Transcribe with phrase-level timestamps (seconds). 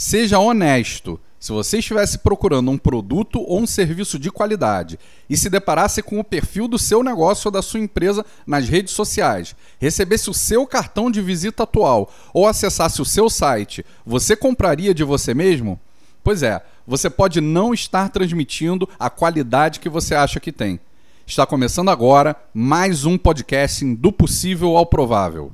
[0.00, 1.18] Seja honesto.
[1.40, 4.96] Se você estivesse procurando um produto ou um serviço de qualidade
[5.28, 8.94] e se deparasse com o perfil do seu negócio ou da sua empresa nas redes
[8.94, 14.94] sociais, recebesse o seu cartão de visita atual ou acessasse o seu site, você compraria
[14.94, 15.80] de você mesmo?
[16.22, 20.78] Pois é, você pode não estar transmitindo a qualidade que você acha que tem.
[21.26, 25.50] Está começando agora mais um podcast do possível ao provável.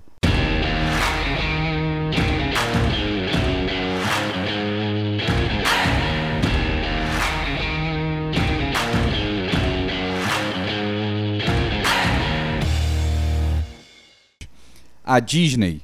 [15.06, 15.82] A Disney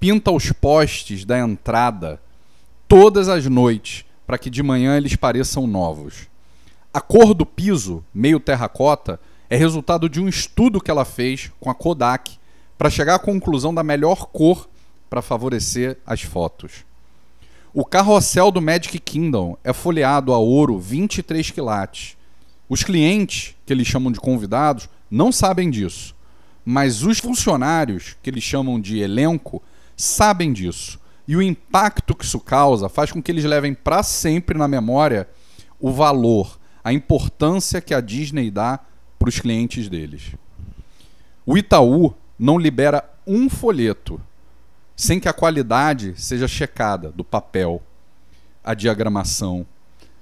[0.00, 2.18] pinta os postes da entrada
[2.88, 6.26] todas as noites para que de manhã eles pareçam novos.
[6.90, 11.68] A cor do piso, meio terracota, é resultado de um estudo que ela fez com
[11.68, 12.38] a Kodak
[12.78, 14.66] para chegar à conclusão da melhor cor
[15.10, 16.86] para favorecer as fotos.
[17.74, 22.16] O carrossel do Magic Kingdom é folheado a ouro 23 quilates.
[22.70, 26.14] Os clientes, que eles chamam de convidados, não sabem disso
[26.64, 29.62] mas os funcionários, que eles chamam de elenco,
[29.96, 31.00] sabem disso.
[31.26, 35.28] E o impacto que isso causa faz com que eles levem para sempre na memória
[35.80, 38.80] o valor, a importância que a Disney dá
[39.18, 40.32] para os clientes deles.
[41.44, 44.20] O Itaú não libera um folheto
[44.96, 47.82] sem que a qualidade seja checada do papel,
[48.62, 49.66] a diagramação,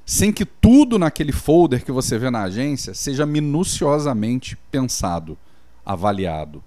[0.06, 5.36] sem que tudo naquele folder que você vê na agência seja minuciosamente pensado
[5.84, 6.62] avaliado.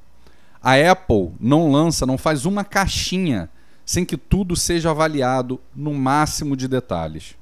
[0.61, 3.50] A Apple não lança, não faz uma caixinha
[3.86, 7.36] sem que tudo seja avaliado no máximo de detalhes.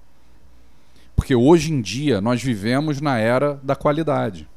[1.16, 4.48] Porque hoje em dia nós vivemos na era da qualidade.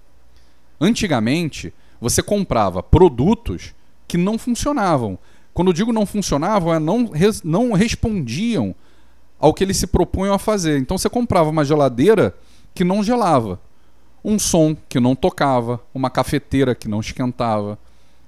[0.80, 3.74] Antigamente, você comprava produtos
[4.08, 5.18] que não funcionavam.
[5.52, 7.10] Quando eu digo não funcionavam, é não,
[7.44, 8.74] não respondiam
[9.38, 10.78] ao que eles se propunham a fazer.
[10.78, 12.34] Então você comprava uma geladeira
[12.74, 13.60] que não gelava
[14.24, 17.78] um som que não tocava, uma cafeteira que não esquentava.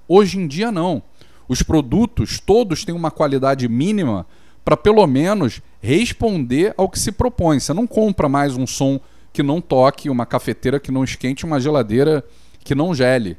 [0.07, 1.01] Hoje em dia, não.
[1.47, 4.25] Os produtos todos têm uma qualidade mínima
[4.63, 7.59] para pelo menos responder ao que se propõe.
[7.59, 8.99] Você não compra mais um som
[9.33, 12.23] que não toque, uma cafeteira que não esquente, uma geladeira
[12.63, 13.37] que não gele.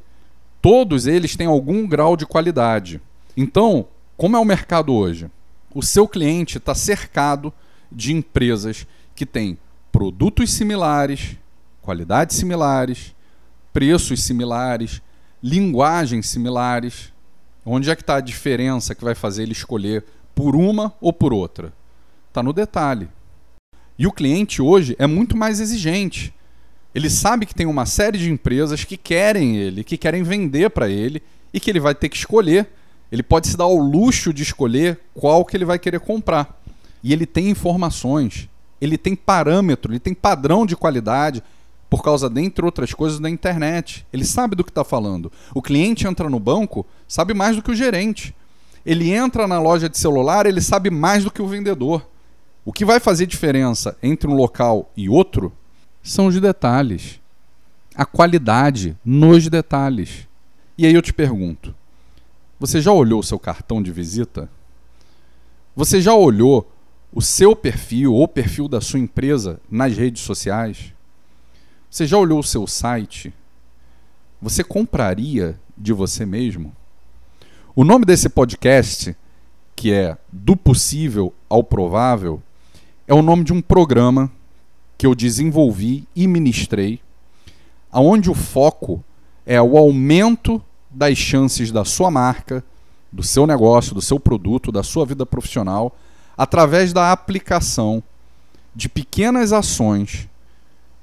[0.61, 2.99] Todos eles têm algum grau de qualidade.
[3.37, 5.29] Então, como é o mercado hoje?
[5.73, 7.53] O seu cliente está cercado
[7.91, 8.85] de empresas
[9.15, 9.57] que têm
[9.91, 11.37] produtos similares,
[11.89, 13.15] qualidades similares,
[13.73, 15.01] preços similares,
[15.41, 17.11] linguagens similares.
[17.65, 20.05] Onde é que está a diferença que vai fazer ele escolher
[20.35, 21.73] por uma ou por outra?
[22.27, 23.09] Está no detalhe.
[23.97, 26.31] E o cliente hoje é muito mais exigente.
[26.93, 30.87] Ele sabe que tem uma série de empresas que querem ele, que querem vender para
[30.87, 32.67] ele e que ele vai ter que escolher.
[33.11, 36.61] Ele pode se dar ao luxo de escolher qual que ele vai querer comprar.
[37.03, 38.47] E ele tem informações,
[38.79, 41.41] ele tem parâmetro, ele tem padrão de qualidade,
[41.89, 44.05] por causa, dentre outras coisas, da internet.
[44.13, 45.31] Ele sabe do que está falando.
[45.53, 48.35] O cliente entra no banco, sabe mais do que o gerente.
[48.85, 52.07] Ele entra na loja de celular, ele sabe mais do que o vendedor.
[52.63, 55.51] O que vai fazer diferença entre um local e outro
[56.03, 57.19] são os detalhes.
[57.95, 60.27] A qualidade nos detalhes.
[60.77, 61.73] E aí eu te pergunto:
[62.59, 64.49] você já olhou o seu cartão de visita?
[65.75, 66.71] Você já olhou
[67.11, 70.93] o seu perfil ou o perfil da sua empresa nas redes sociais?
[71.89, 73.33] Você já olhou o seu site?
[74.39, 76.71] Você compraria de você mesmo?
[77.75, 79.17] O nome desse podcast,
[79.75, 82.43] que é Do Possível ao Provável,
[83.07, 84.31] é o nome de um programa
[84.99, 87.01] que eu desenvolvi e ministrei,
[87.91, 89.03] aonde o foco
[89.43, 92.63] é o aumento das chances da sua marca,
[93.11, 95.97] do seu negócio, do seu produto, da sua vida profissional,
[96.37, 98.03] através da aplicação
[98.75, 100.28] de pequenas ações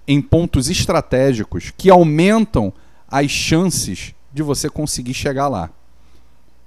[0.06, 2.72] em pontos estratégicos que aumentam
[3.08, 5.70] as chances de você conseguir chegar lá.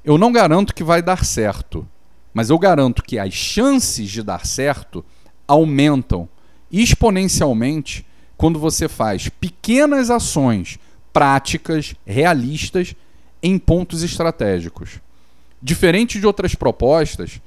[0.04, 1.88] Eu não garanto que vai dar certo,
[2.34, 5.04] mas eu garanto que as chances de dar certo
[5.48, 6.28] aumentam
[6.72, 8.06] exponencialmente
[8.38, 10.80] quando você faz pequenas ações
[11.12, 12.96] práticas, realistas,
[13.42, 15.00] em pontos estratégicos.
[15.62, 17.42] Diferente de outras propostas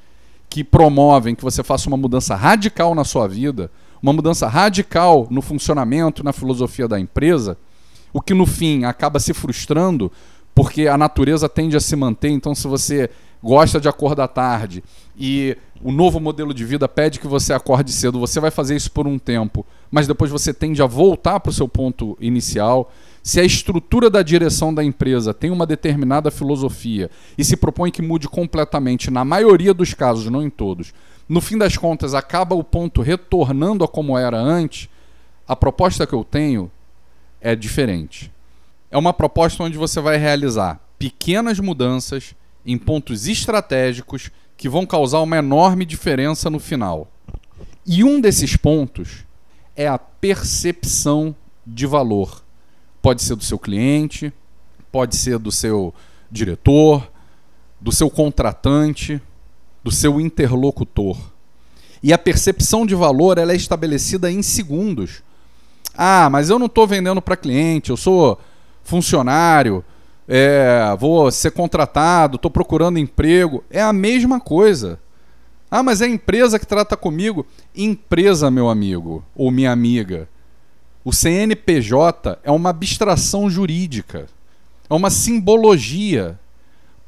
[0.51, 3.71] que promovem que você faça uma mudança radical na sua vida,
[4.03, 7.57] uma mudança radical no funcionamento, na filosofia da empresa,
[8.13, 10.11] o que no fim acaba se frustrando,
[10.55, 12.31] porque a natureza tende a se manter.
[12.31, 13.09] Então, se você
[13.43, 14.83] gosta de acordar tarde
[15.17, 18.91] e o novo modelo de vida pede que você acorde cedo, você vai fazer isso
[18.93, 22.93] por um tempo, mas depois você tende a voltar para o seu ponto inicial.
[23.23, 28.03] Se a estrutura da direção da empresa tem uma determinada filosofia e se propõe que
[28.03, 30.93] mude completamente, na maioria dos casos, não em todos,
[31.29, 34.89] no fim das contas acaba o ponto retornando a como era antes,
[35.47, 36.71] a proposta que eu tenho
[37.41, 38.33] é diferente.
[38.91, 42.35] É uma proposta onde você vai realizar pequenas mudanças
[42.65, 47.11] em pontos estratégicos que vão causar uma enorme diferença no final.
[47.85, 49.25] E um desses pontos
[49.75, 51.35] é a percepção
[51.67, 52.45] de valor.
[53.01, 54.33] Pode ser do seu cliente,
[54.93, 55.93] pode ser do seu
[56.31, 57.11] diretor,
[57.81, 59.21] do seu contratante,
[59.83, 61.19] do seu interlocutor.
[62.03, 65.23] E a percepção de valor ela é estabelecida em segundos.
[65.95, 68.39] Ah, mas eu não estou vendendo para cliente, eu sou
[68.83, 69.85] funcionário,
[70.27, 73.63] é, vou ser contratado, estou procurando emprego.
[73.71, 74.99] É a mesma coisa.
[75.71, 77.47] Ah, mas é a empresa que trata comigo.
[77.75, 80.29] Empresa, meu amigo ou minha amiga.
[81.05, 84.29] O CNPJ é uma abstração jurídica,
[84.89, 86.39] é uma simbologia.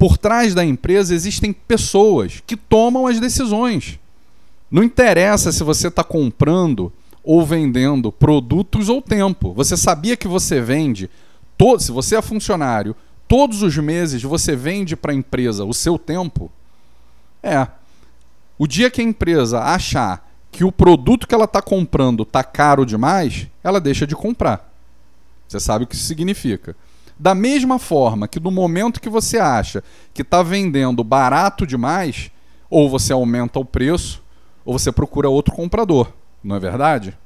[0.05, 3.99] Por trás da empresa existem pessoas que tomam as decisões.
[4.69, 6.93] Não interessa se você está comprando
[7.23, 9.51] ou vendendo produtos ou tempo.
[9.53, 11.09] Você sabia que você vende,
[11.57, 12.95] todo, se você é funcionário,
[13.27, 16.51] todos os meses você vende para a empresa o seu tempo?
[17.41, 17.67] É.
[18.59, 22.85] O dia que a empresa achar que o produto que ela está comprando está caro
[22.85, 24.71] demais, ela deixa de comprar.
[25.47, 26.75] Você sabe o que isso significa.
[27.17, 29.83] Da mesma forma que no momento que você acha
[30.13, 32.29] que está vendendo barato demais,
[32.69, 34.21] ou você aumenta o preço,
[34.65, 36.11] ou você procura outro comprador.
[36.43, 37.17] Não é verdade?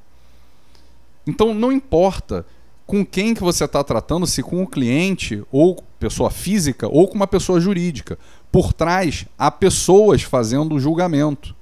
[1.25, 2.45] Então não importa
[2.85, 7.15] com quem que você está tratando, se com o cliente, ou pessoa física, ou com
[7.15, 8.17] uma pessoa jurídica.
[8.51, 11.55] Por trás há pessoas fazendo o julgamento.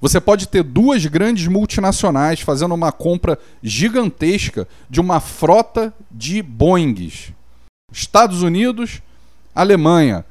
[0.00, 7.32] Você pode ter duas grandes multinacionais fazendo uma compra gigantesca de uma frota de Boeings.
[7.90, 9.00] Estados Unidos,
[9.54, 10.24] Alemanha,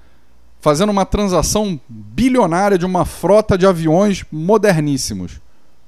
[0.62, 5.42] fazendo uma transação bilionária de uma frota de aviões moderníssimos.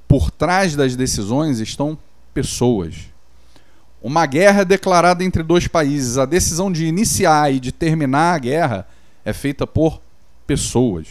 [0.07, 1.97] Por trás das decisões estão
[2.33, 2.95] pessoas.
[4.01, 6.17] Uma guerra é declarada entre dois países.
[6.17, 8.87] A decisão de iniciar e de terminar a guerra
[9.23, 10.01] é feita por
[10.47, 11.07] pessoas.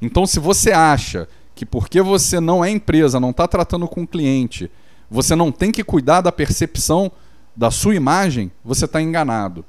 [0.00, 4.70] Então, se você acha que porque você não é empresa, não está tratando com cliente,
[5.10, 7.12] você não tem que cuidar da percepção
[7.54, 9.64] da sua imagem, você está enganado.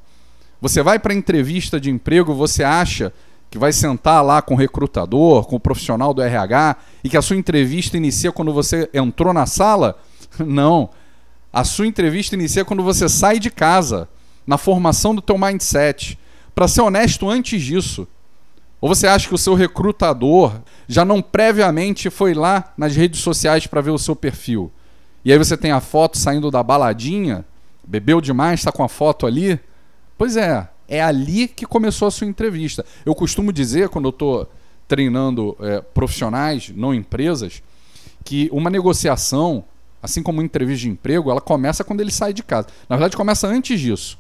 [0.66, 3.14] Você vai para entrevista de emprego, você acha
[3.52, 7.22] que vai sentar lá com o recrutador, com o profissional do RH e que a
[7.22, 9.96] sua entrevista inicia quando você entrou na sala?
[10.44, 10.90] Não.
[11.54, 14.10] A sua entrevista inicia quando você sai de casa,
[14.48, 16.18] na formação do teu mindset.
[16.56, 18.08] Para ser honesto, antes disso,
[18.82, 20.52] ou você acha que o seu recrutador
[20.88, 24.72] já não previamente foi lá nas redes sociais para ver o seu perfil?
[25.24, 27.46] E aí você tem a foto saindo da baladinha,
[27.88, 29.60] bebeu demais, está com a foto ali?
[30.18, 32.86] Pois é, é ali que começou a sua entrevista.
[33.06, 34.50] Eu costumo dizer, quando eu estou
[34.88, 37.62] treinando é, profissionais, não empresas,
[38.24, 39.64] que uma negociação,
[40.02, 42.68] assim como uma entrevista de emprego, ela começa quando ele sai de casa.
[42.88, 44.18] Na verdade, começa antes disso.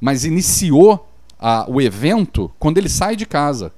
[0.00, 1.08] Mas iniciou
[1.38, 3.72] a, o evento quando ele sai de casa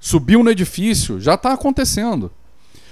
[0.00, 2.30] subiu no edifício, já está acontecendo.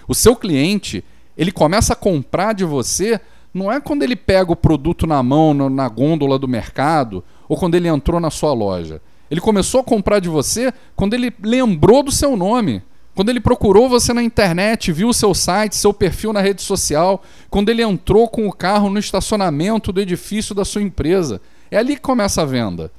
[0.08, 1.04] O seu cliente,
[1.36, 3.20] ele começa a comprar de você,
[3.56, 7.74] não é quando ele pega o produto na mão, na gôndola do mercado, ou quando
[7.74, 9.00] ele entrou na sua loja.
[9.30, 12.82] Ele começou a comprar de você quando ele lembrou do seu nome.
[13.14, 17.22] Quando ele procurou você na internet, viu o seu site, seu perfil na rede social,
[17.48, 21.40] quando ele entrou com o carro no estacionamento do edifício da sua empresa.
[21.70, 22.92] É ali que começa a venda.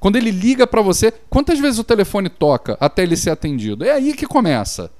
[0.00, 3.84] Quando ele liga para você, quantas vezes o telefone toca até ele ser atendido?
[3.84, 4.90] É aí que começa.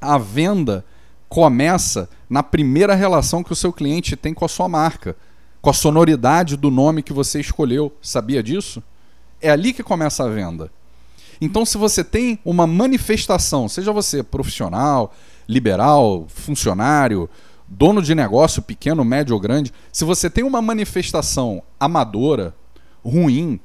[0.00, 0.84] A venda
[1.28, 5.16] começa na primeira relação que o seu cliente tem com a sua marca,
[5.60, 7.92] com a sonoridade do nome que você escolheu.
[8.00, 8.82] Sabia disso?
[9.40, 10.70] É ali que começa a venda.
[11.40, 15.14] Então, se você tem uma manifestação, seja você profissional,
[15.46, 17.28] liberal, funcionário,
[17.68, 22.54] dono de negócio pequeno, médio ou grande, se você tem uma manifestação amadora,
[23.04, 23.60] ruim,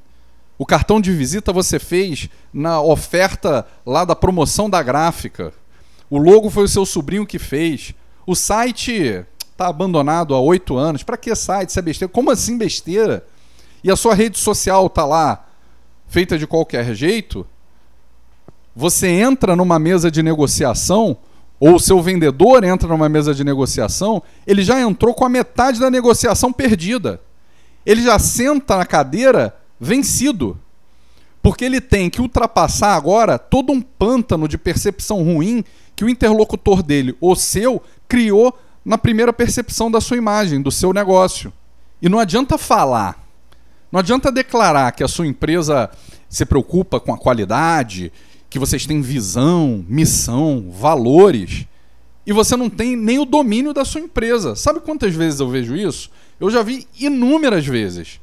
[0.57, 5.53] o cartão de visita você fez na oferta lá da promoção da gráfica.
[6.11, 7.95] O logo foi o seu sobrinho que fez.
[8.27, 11.03] O site está abandonado há oito anos.
[11.03, 11.69] Para que site?
[11.69, 12.11] Isso é besteira.
[12.11, 13.25] Como assim besteira?
[13.81, 15.47] E a sua rede social está lá
[16.09, 17.47] feita de qualquer jeito?
[18.75, 21.15] Você entra numa mesa de negociação,
[21.57, 25.79] ou o seu vendedor entra numa mesa de negociação, ele já entrou com a metade
[25.79, 27.21] da negociação perdida.
[27.85, 30.59] Ele já senta na cadeira vencido.
[31.41, 35.63] Porque ele tem que ultrapassar agora todo um pântano de percepção ruim
[36.01, 40.91] que o interlocutor dele, o seu, criou na primeira percepção da sua imagem, do seu
[40.91, 41.53] negócio.
[42.01, 43.23] E não adianta falar,
[43.91, 45.91] não adianta declarar que a sua empresa
[46.27, 48.11] se preocupa com a qualidade,
[48.49, 51.67] que vocês têm visão, missão, valores,
[52.25, 54.55] e você não tem nem o domínio da sua empresa.
[54.55, 56.09] Sabe quantas vezes eu vejo isso?
[56.39, 58.19] Eu já vi inúmeras vezes.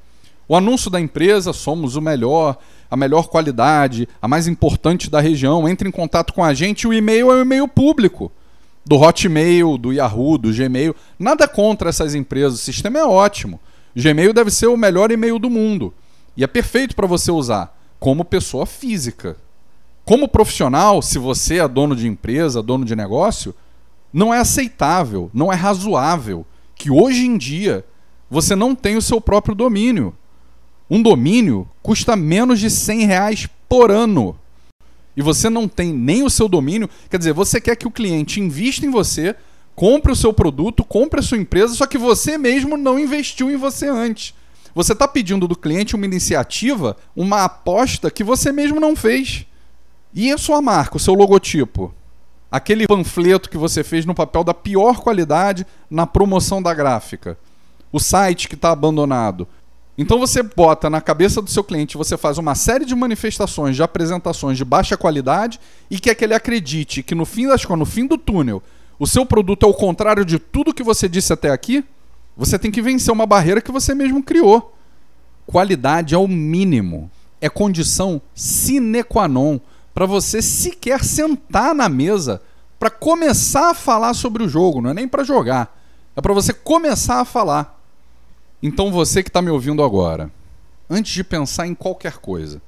[0.49, 2.57] O anúncio da empresa, somos o melhor,
[2.91, 6.95] a melhor qualidade, a mais importante da região, entre em contato com a gente, o
[6.95, 8.33] e-mail é o e-mail público.
[8.83, 10.97] Do Hotmail, do Yahoo, do Gmail.
[11.19, 13.61] Nada contra essas empresas, o sistema é ótimo.
[13.95, 15.93] Gmail deve ser o melhor e-mail do mundo.
[16.35, 19.37] E é perfeito para você usar como pessoa física.
[20.05, 23.55] Como profissional, se você é dono de empresa, dono de negócio,
[24.11, 27.85] não é aceitável, não é razoável que hoje em dia
[28.31, 30.15] você não tenha o seu próprio domínio.
[30.91, 34.39] Um domínio custa menos de 100 reais por ano.
[35.17, 36.89] E você não tem nem o seu domínio.
[37.11, 39.35] Quer dizer, você quer que o cliente invista em você,
[39.75, 43.57] compre o seu produto, compre a sua empresa, só que você mesmo não investiu em
[43.57, 44.33] você antes.
[44.75, 49.45] Você está pedindo do cliente uma iniciativa, uma aposta que você mesmo não fez.
[50.15, 51.93] E a sua marca, o seu logotipo?
[52.51, 57.37] Aquele panfleto que você fez no papel da pior qualidade na promoção da gráfica.
[57.93, 59.49] O site que está abandonado.
[59.99, 63.83] Então você bota na cabeça do seu cliente, você faz uma série de manifestações, de
[63.83, 65.59] apresentações de baixa qualidade
[65.91, 68.63] e quer que ele acredite que no fim das no fim do túnel,
[68.97, 71.85] o seu produto é o contrário de tudo que você disse até aqui.
[72.37, 74.73] Você tem que vencer uma barreira que você mesmo criou.
[75.45, 79.59] Qualidade é o mínimo, é condição sine qua non
[79.93, 82.41] para você sequer sentar na mesa
[82.79, 85.77] para começar a falar sobre o jogo, não é nem para jogar.
[86.15, 87.78] É para você começar a falar.
[88.63, 90.31] Então você que está me ouvindo agora,
[90.91, 92.61] antes de pensar em qualquer coisa,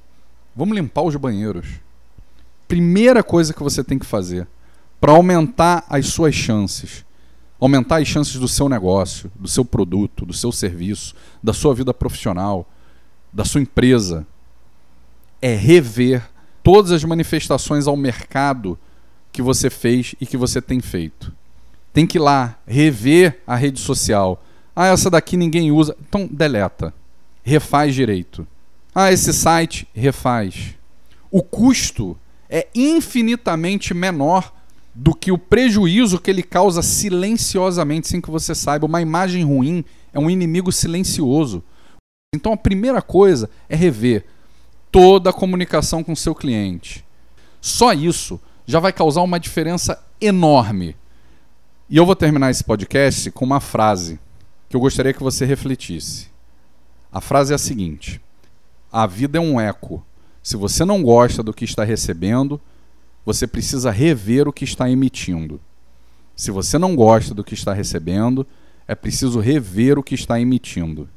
[0.55, 1.67] vamos limpar os banheiros.
[2.67, 4.47] Primeira coisa que você tem que fazer
[4.99, 7.03] para aumentar as suas chances,
[7.59, 11.93] aumentar as chances do seu negócio, do seu produto, do seu serviço, da sua vida
[11.93, 12.69] profissional,
[13.33, 14.25] da sua empresa,
[15.41, 16.23] é rever
[16.63, 18.77] todas as manifestações ao mercado
[19.31, 21.33] que você fez e que você tem feito.
[21.91, 24.41] Tem que ir lá rever a rede social
[24.75, 25.95] ah, essa daqui ninguém usa.
[26.07, 26.93] Então, deleta.
[27.43, 28.47] Refaz direito.
[28.93, 30.75] Ah, esse site, refaz.
[31.29, 32.17] O custo
[32.49, 34.53] é infinitamente menor
[34.93, 38.85] do que o prejuízo que ele causa silenciosamente, sem que você saiba.
[38.85, 41.63] Uma imagem ruim é um inimigo silencioso.
[42.33, 44.25] Então, a primeira coisa é rever
[44.91, 47.05] toda a comunicação com o seu cliente.
[47.59, 50.95] Só isso já vai causar uma diferença enorme.
[51.89, 54.19] E eu vou terminar esse podcast com uma frase
[54.71, 56.29] que eu gostaria que você refletisse.
[57.11, 58.21] A frase é a seguinte:
[58.89, 60.03] A vida é um eco.
[60.41, 62.59] Se você não gosta do que está recebendo,
[63.25, 65.59] você precisa rever o que está emitindo.
[66.37, 68.47] Se você não gosta do que está recebendo,
[68.87, 71.07] é preciso rever o que está emitindo.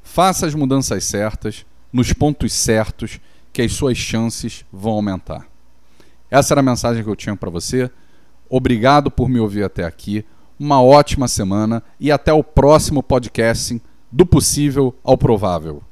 [0.00, 3.18] Faça as mudanças certas, nos pontos certos,
[3.52, 5.46] que as suas chances vão aumentar.
[6.30, 7.90] Essa era a mensagem que eu tinha para você.
[8.48, 10.24] Obrigado por me ouvir até aqui
[10.58, 13.80] uma ótima semana e até o próximo podcast
[14.10, 15.82] do possível ao provável.